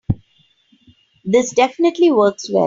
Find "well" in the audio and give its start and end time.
2.51-2.59